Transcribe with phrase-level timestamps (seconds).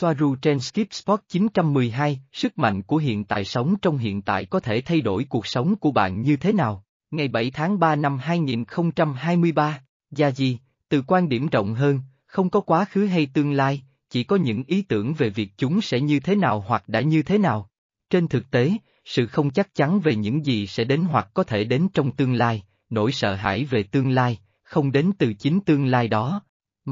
[0.00, 4.60] Soaru trên Skip Spot 912, sức mạnh của hiện tại sống trong hiện tại có
[4.60, 6.84] thể thay đổi cuộc sống của bạn như thế nào?
[7.10, 9.80] Ngày 7 tháng 3 năm 2023,
[10.10, 10.58] Gia Di,
[10.88, 14.64] từ quan điểm rộng hơn, không có quá khứ hay tương lai, chỉ có những
[14.66, 17.70] ý tưởng về việc chúng sẽ như thế nào hoặc đã như thế nào.
[18.10, 18.72] Trên thực tế,
[19.04, 22.34] sự không chắc chắn về những gì sẽ đến hoặc có thể đến trong tương
[22.34, 26.42] lai, nỗi sợ hãi về tương lai, không đến từ chính tương lai đó,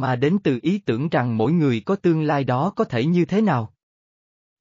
[0.00, 3.24] mà đến từ ý tưởng rằng mỗi người có tương lai đó có thể như
[3.24, 3.72] thế nào.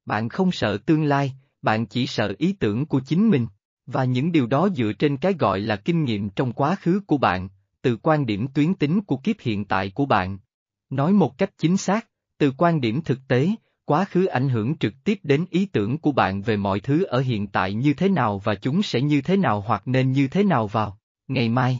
[0.05, 3.47] Bạn không sợ tương lai, bạn chỉ sợ ý tưởng của chính mình,
[3.85, 7.17] và những điều đó dựa trên cái gọi là kinh nghiệm trong quá khứ của
[7.17, 7.49] bạn,
[7.81, 10.37] từ quan điểm tuyến tính của kiếp hiện tại của bạn.
[10.89, 12.07] Nói một cách chính xác,
[12.37, 13.49] từ quan điểm thực tế,
[13.85, 17.19] quá khứ ảnh hưởng trực tiếp đến ý tưởng của bạn về mọi thứ ở
[17.19, 20.43] hiện tại như thế nào và chúng sẽ như thế nào hoặc nên như thế
[20.43, 21.79] nào vào ngày mai.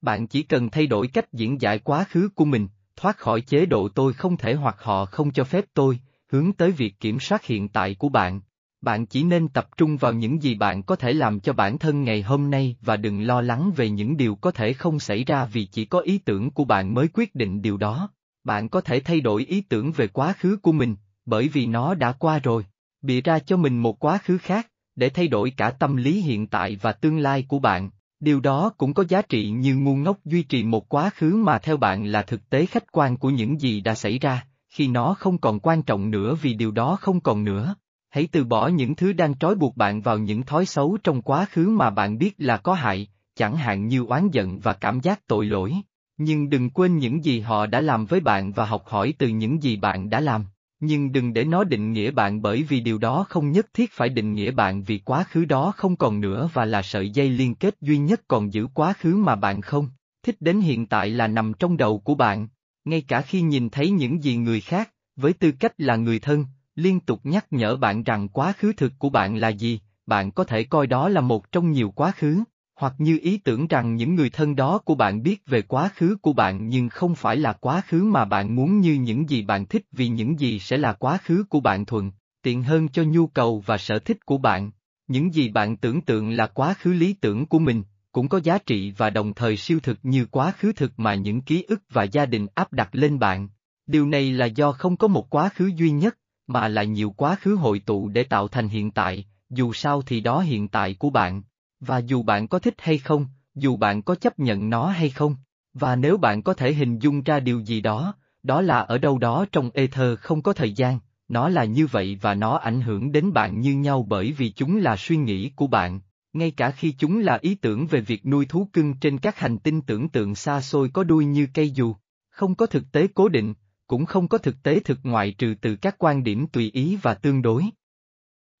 [0.00, 3.66] Bạn chỉ cần thay đổi cách diễn giải quá khứ của mình, thoát khỏi chế
[3.66, 5.98] độ tôi không thể hoặc họ không cho phép tôi,
[6.28, 8.40] hướng tới việc kiểm soát hiện tại của bạn.
[8.80, 12.02] Bạn chỉ nên tập trung vào những gì bạn có thể làm cho bản thân
[12.02, 15.44] ngày hôm nay và đừng lo lắng về những điều có thể không xảy ra
[15.44, 18.10] vì chỉ có ý tưởng của bạn mới quyết định điều đó.
[18.44, 21.94] Bạn có thể thay đổi ý tưởng về quá khứ của mình, bởi vì nó
[21.94, 22.66] đã qua rồi.
[23.02, 26.46] Bịa ra cho mình một quá khứ khác, để thay đổi cả tâm lý hiện
[26.46, 27.90] tại và tương lai của bạn.
[28.20, 31.58] Điều đó cũng có giá trị như ngu ngốc duy trì một quá khứ mà
[31.58, 35.14] theo bạn là thực tế khách quan của những gì đã xảy ra, khi nó
[35.14, 37.74] không còn quan trọng nữa vì điều đó không còn nữa.
[38.10, 41.46] Hãy từ bỏ những thứ đang trói buộc bạn vào những thói xấu trong quá
[41.50, 45.26] khứ mà bạn biết là có hại, chẳng hạn như oán giận và cảm giác
[45.26, 45.74] tội lỗi.
[46.16, 49.62] Nhưng đừng quên những gì họ đã làm với bạn và học hỏi từ những
[49.62, 50.44] gì bạn đã làm.
[50.80, 54.08] Nhưng đừng để nó định nghĩa bạn bởi vì điều đó không nhất thiết phải
[54.08, 57.54] định nghĩa bạn vì quá khứ đó không còn nữa và là sợi dây liên
[57.54, 59.88] kết duy nhất còn giữ quá khứ mà bạn không.
[60.22, 62.48] Thích đến hiện tại là nằm trong đầu của bạn.
[62.84, 66.44] Ngay cả khi nhìn thấy những gì người khác, với tư cách là người thân,
[66.74, 70.44] liên tục nhắc nhở bạn rằng quá khứ thực của bạn là gì, bạn có
[70.44, 72.42] thể coi đó là một trong nhiều quá khứ,
[72.78, 76.16] hoặc như ý tưởng rằng những người thân đó của bạn biết về quá khứ
[76.22, 79.66] của bạn nhưng không phải là quá khứ mà bạn muốn như những gì bạn
[79.66, 82.10] thích vì những gì sẽ là quá khứ của bạn thuận,
[82.42, 84.70] tiện hơn cho nhu cầu và sở thích của bạn.
[85.08, 88.58] Những gì bạn tưởng tượng là quá khứ lý tưởng của mình, cũng có giá
[88.58, 92.02] trị và đồng thời siêu thực như quá khứ thực mà những ký ức và
[92.02, 93.48] gia đình áp đặt lên bạn.
[93.86, 97.36] Điều này là do không có một quá khứ duy nhất, mà là nhiều quá
[97.40, 101.10] khứ hội tụ để tạo thành hiện tại, dù sao thì đó hiện tại của
[101.10, 101.42] bạn.
[101.80, 105.36] Và dù bạn có thích hay không, dù bạn có chấp nhận nó hay không,
[105.74, 109.18] và nếu bạn có thể hình dung ra điều gì đó, đó là ở đâu
[109.18, 113.12] đó trong ether không có thời gian, nó là như vậy và nó ảnh hưởng
[113.12, 116.00] đến bạn như nhau bởi vì chúng là suy nghĩ của bạn,
[116.32, 119.58] ngay cả khi chúng là ý tưởng về việc nuôi thú cưng trên các hành
[119.58, 121.94] tinh tưởng tượng xa xôi có đuôi như cây dù,
[122.30, 123.54] không có thực tế cố định,
[123.86, 127.14] cũng không có thực tế thực ngoại trừ từ các quan điểm tùy ý và
[127.14, 127.64] tương đối.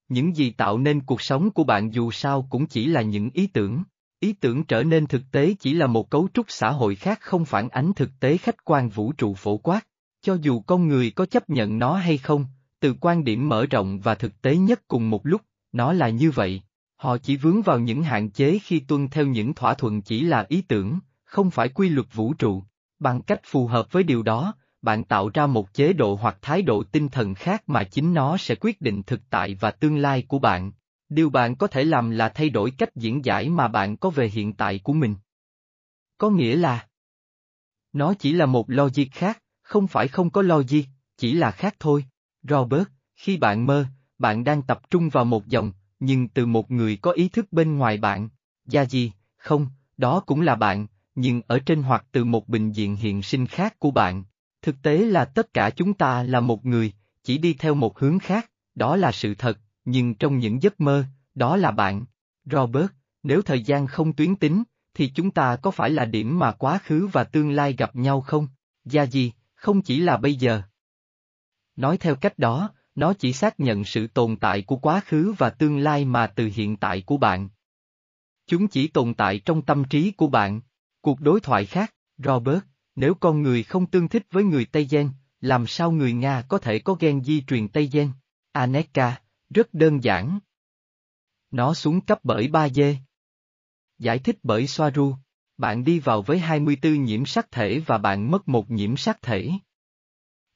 [0.08, 3.46] Những gì tạo nên cuộc sống của bạn dù sao cũng chỉ là những ý
[3.46, 3.82] tưởng.
[4.20, 7.44] Ý tưởng trở nên thực tế chỉ là một cấu trúc xã hội khác không
[7.44, 9.86] phản ánh thực tế khách quan vũ trụ phổ quát.
[10.22, 12.46] Cho dù con người có chấp nhận nó hay không,
[12.80, 15.42] từ quan điểm mở rộng và thực tế nhất cùng một lúc,
[15.72, 16.62] nó là như vậy.
[16.96, 20.46] Họ chỉ vướng vào những hạn chế khi tuân theo những thỏa thuận chỉ là
[20.48, 22.62] ý tưởng, không phải quy luật vũ trụ.
[22.98, 26.62] Bằng cách phù hợp với điều đó, bạn tạo ra một chế độ hoặc thái
[26.62, 30.24] độ tinh thần khác mà chính nó sẽ quyết định thực tại và tương lai
[30.28, 30.72] của bạn.
[31.08, 34.28] Điều bạn có thể làm là thay đổi cách diễn giải mà bạn có về
[34.28, 35.14] hiện tại của mình.
[36.18, 36.86] Có nghĩa là
[37.92, 40.82] Nó chỉ là một logic khác, không phải không có logic,
[41.16, 42.04] chỉ là khác thôi.
[42.42, 43.86] Robert, khi bạn mơ,
[44.18, 47.78] bạn đang tập trung vào một dòng, nhưng từ một người có ý thức bên
[47.78, 48.28] ngoài bạn.
[48.66, 49.66] Gia gì, không,
[49.96, 53.78] đó cũng là bạn, nhưng ở trên hoặc từ một bình diện hiện sinh khác
[53.78, 54.24] của bạn.
[54.68, 56.92] Thực tế là tất cả chúng ta là một người,
[57.22, 61.04] chỉ đi theo một hướng khác, đó là sự thật, nhưng trong những giấc mơ,
[61.34, 62.04] đó là bạn.
[62.44, 62.86] Robert,
[63.22, 64.62] nếu thời gian không tuyến tính,
[64.94, 68.20] thì chúng ta có phải là điểm mà quá khứ và tương lai gặp nhau
[68.20, 68.48] không?
[68.84, 70.62] Gia gì, không chỉ là bây giờ.
[71.76, 75.50] Nói theo cách đó, nó chỉ xác nhận sự tồn tại của quá khứ và
[75.50, 77.48] tương lai mà từ hiện tại của bạn.
[78.46, 80.60] Chúng chỉ tồn tại trong tâm trí của bạn.
[81.00, 82.60] Cuộc đối thoại khác, Robert,
[83.00, 85.10] nếu con người không tương thích với người Tây Gen,
[85.40, 88.10] làm sao người Nga có thể có gen di truyền Tây Gen?
[88.52, 90.38] Aneka, rất đơn giản.
[91.50, 92.96] Nó xuống cấp bởi ba dê.
[93.98, 95.14] Giải thích bởi Soaru,
[95.56, 99.50] bạn đi vào với 24 nhiễm sắc thể và bạn mất một nhiễm sắc thể.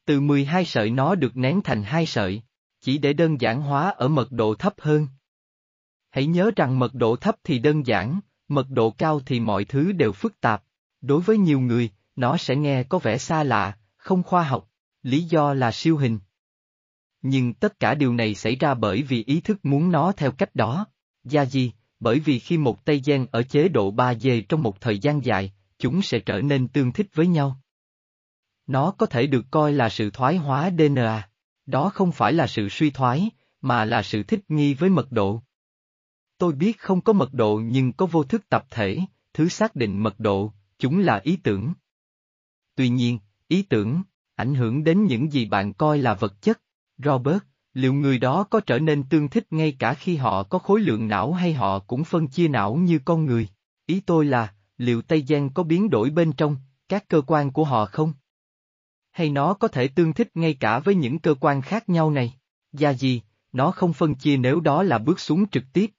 [0.04, 2.42] Từ 12 sợi nó được nén thành hai sợi,
[2.80, 5.08] chỉ để đơn giản hóa ở mật độ thấp hơn.
[6.10, 9.92] Hãy nhớ rằng mật độ thấp thì đơn giản, mật độ cao thì mọi thứ
[9.92, 10.64] đều phức tạp.
[11.00, 14.68] Đối với nhiều người, nó sẽ nghe có vẻ xa lạ, không khoa học,
[15.02, 16.18] lý do là siêu hình.
[17.22, 20.54] Nhưng tất cả điều này xảy ra bởi vì ý thức muốn nó theo cách
[20.54, 20.86] đó.
[21.24, 24.98] Gia gì, bởi vì khi một Tây Gen ở chế độ 3D trong một thời
[24.98, 27.60] gian dài, chúng sẽ trở nên tương thích với nhau.
[28.66, 31.28] Nó có thể được coi là sự thoái hóa DNA.
[31.66, 33.30] Đó không phải là sự suy thoái,
[33.60, 35.42] mà là sự thích nghi với mật độ.
[36.38, 38.98] Tôi biết không có mật độ nhưng có vô thức tập thể,
[39.34, 41.72] thứ xác định mật độ, chúng là ý tưởng.
[42.74, 44.02] Tuy nhiên, ý tưởng,
[44.34, 46.60] ảnh hưởng đến những gì bạn coi là vật chất.
[46.98, 47.38] Robert,
[47.74, 51.08] liệu người đó có trở nên tương thích ngay cả khi họ có khối lượng
[51.08, 53.48] não hay họ cũng phân chia não như con người?
[53.86, 56.56] Ý tôi là, liệu Tây Giang có biến đổi bên trong,
[56.88, 58.12] các cơ quan của họ không?
[59.10, 62.34] Hay nó có thể tương thích ngay cả với những cơ quan khác nhau này?
[62.72, 63.22] Gia gì,
[63.52, 65.90] nó không phân chia nếu đó là bước xuống trực tiếp.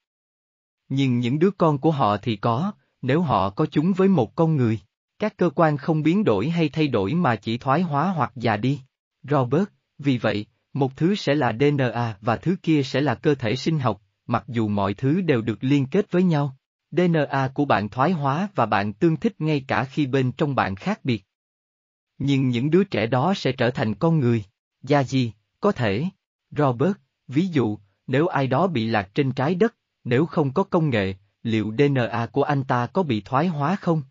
[0.90, 2.72] Nhưng những đứa con của họ thì có,
[3.02, 4.80] nếu họ có chúng với một con người.
[5.20, 8.58] Các cơ quan không biến đổi hay thay đổi mà chỉ thoái hóa hoặc già
[8.58, 8.80] đi.
[9.24, 9.66] Robert,
[9.98, 13.80] vì vậy, một thứ sẽ là DNA và thứ kia sẽ là cơ thể sinh
[13.80, 16.58] học, mặc dù mọi thứ đều được liên kết với nhau.
[16.92, 20.76] DNA của bạn thoái hóa và bạn tương thích ngay cả khi bên trong bạn
[20.76, 21.26] khác biệt.
[22.18, 24.44] Nhưng những đứa trẻ đó sẽ trở thành con người.
[24.82, 26.06] Gia gì, có thể.
[26.52, 26.94] Robert,
[27.28, 27.78] ví dụ,
[28.08, 31.14] nếu ai đó bị lạc trên trái đất, nếu không có công nghệ,
[31.44, 34.02] liệu DNA của anh ta có bị thoái hóa không?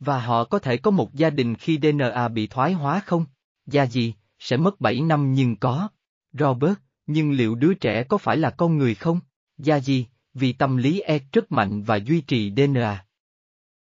[0.00, 3.24] Và họ có thể có một gia đình khi DNA bị thoái hóa không?
[3.66, 5.88] Gia gì, sẽ mất 7 năm nhưng có.
[6.32, 9.20] Robert, nhưng liệu đứa trẻ có phải là con người không?
[9.58, 13.06] Gia gì, vì tâm lý E rất mạnh và duy trì DNA.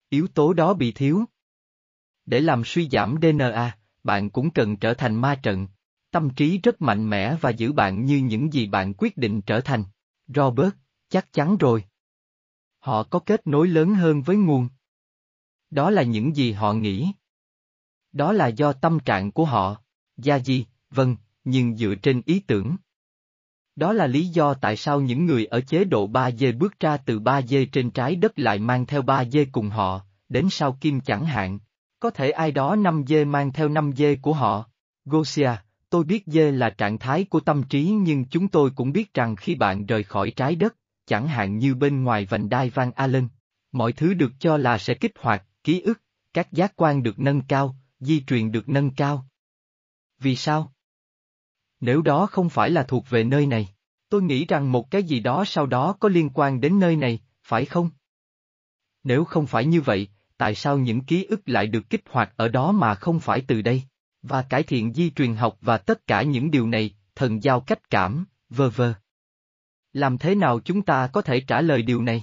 [0.09, 1.25] Yếu tố đó bị thiếu.
[2.27, 5.67] Để làm suy giảm DNA, bạn cũng cần trở thành ma trận.
[6.11, 9.61] Tâm trí rất mạnh mẽ và giữ bạn như những gì bạn quyết định trở
[9.61, 9.85] thành.
[10.27, 10.73] Robert,
[11.09, 11.85] chắc chắn rồi.
[12.79, 14.69] Họ có kết nối lớn hơn với nguồn.
[15.71, 17.13] Đó là những gì họ nghĩ.
[18.13, 19.77] Đó là do tâm trạng của họ.
[20.17, 22.77] Gia di, vâng, nhưng dựa trên ý tưởng.
[23.77, 26.97] Đó là lý do tại sao những người ở chế độ 3 dê bước ra
[26.97, 30.73] từ 3 dê trên trái đất lại mang theo 3 dê cùng họ, đến sau
[30.81, 31.59] Kim chẳng hạn.
[32.01, 34.65] Có thể ai đó 5 dê mang theo 5 dê của họ.
[35.05, 35.51] Gosia,
[35.91, 39.37] tôi biết dê là trạng thái của tâm trí nhưng chúng tôi cũng biết rằng
[39.37, 40.77] khi bạn rời khỏi trái đất,
[41.07, 43.29] chẳng hạn như bên ngoài vành đai Van Allen,
[43.73, 46.03] mọi thứ được cho là sẽ kích hoạt, ký ức,
[46.33, 49.27] các giác quan được nâng cao, di truyền được nâng cao.
[50.19, 50.73] Vì sao?
[51.81, 53.75] Nếu đó không phải là thuộc về nơi này,
[54.09, 57.21] tôi nghĩ rằng một cái gì đó sau đó có liên quan đến nơi này,
[57.43, 57.91] phải không?
[59.03, 62.49] Nếu không phải như vậy, tại sao những ký ức lại được kích hoạt ở
[62.49, 63.83] đó mà không phải từ đây?
[64.23, 67.91] Và cải thiện di truyền học và tất cả những điều này, thần giao cách
[67.91, 68.95] cảm, vơ vơ.
[69.93, 72.23] Làm thế nào chúng ta có thể trả lời điều này?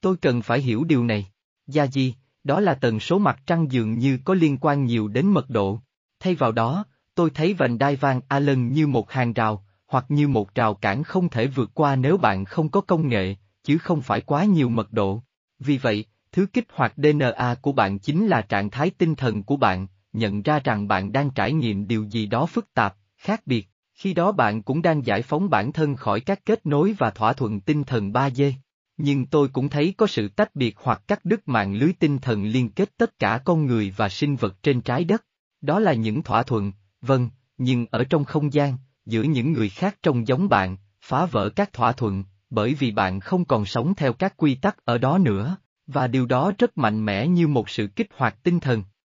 [0.00, 1.30] Tôi cần phải hiểu điều này.
[1.66, 2.14] Gia di,
[2.46, 5.80] đó là tần số mặt trăng dường như có liên quan nhiều đến mật độ.
[6.20, 6.84] Thay vào đó,
[7.14, 11.02] tôi thấy vành đai vàng Allen như một hàng rào, hoặc như một rào cản
[11.02, 14.68] không thể vượt qua nếu bạn không có công nghệ, chứ không phải quá nhiều
[14.68, 15.22] mật độ.
[15.58, 19.56] Vì vậy, thứ kích hoạt DNA của bạn chính là trạng thái tinh thần của
[19.56, 23.68] bạn, nhận ra rằng bạn đang trải nghiệm điều gì đó phức tạp, khác biệt,
[23.94, 27.32] khi đó bạn cũng đang giải phóng bản thân khỏi các kết nối và thỏa
[27.32, 28.52] thuận tinh thần 3D.
[28.96, 32.44] Nhưng tôi cũng thấy có sự tách biệt hoặc cắt đứt mạng lưới tinh thần
[32.44, 35.24] liên kết tất cả con người và sinh vật trên trái đất.
[35.60, 38.76] Đó là những thỏa thuận, vâng, nhưng ở trong không gian,
[39.06, 43.20] giữa những người khác trông giống bạn, phá vỡ các thỏa thuận, bởi vì bạn
[43.20, 47.04] không còn sống theo các quy tắc ở đó nữa, và điều đó rất mạnh
[47.04, 48.82] mẽ như một sự kích hoạt tinh thần.